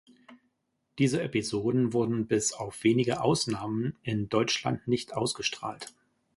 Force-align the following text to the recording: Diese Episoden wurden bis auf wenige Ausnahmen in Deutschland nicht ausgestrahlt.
Diese 0.97 1.21
Episoden 1.21 1.93
wurden 1.93 2.25
bis 2.25 2.53
auf 2.53 2.83
wenige 2.83 3.21
Ausnahmen 3.21 3.95
in 4.01 4.29
Deutschland 4.29 4.87
nicht 4.87 5.13
ausgestrahlt. 5.13 5.93